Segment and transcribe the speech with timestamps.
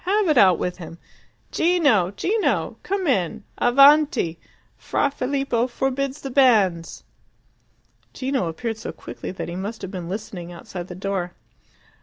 [0.05, 0.97] Have it out with him.
[1.51, 2.09] Gino!
[2.09, 2.77] Gino!
[2.81, 3.43] Come in!
[3.59, 4.39] Avanti!
[4.75, 7.03] Fra Filippo forbids the banns!"
[8.11, 11.33] Gino appeared so quickly that he must have been listening outside the door.